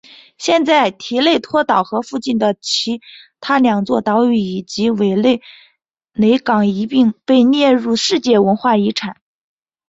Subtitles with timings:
[0.39, 3.01] 现在提内托岛和附近的其
[3.39, 5.43] 他两座岛屿以及韦内
[6.11, 9.17] 雷港一并被列入世界文化遗产。